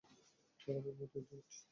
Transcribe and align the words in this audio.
তারা 0.59 0.77
আমার 0.79 0.95
মতো 0.99 1.15
ইডিয়েট। 1.21 1.49